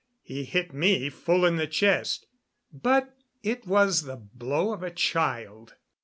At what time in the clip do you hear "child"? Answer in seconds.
4.89-5.75